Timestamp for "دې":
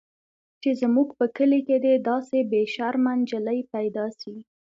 1.85-1.93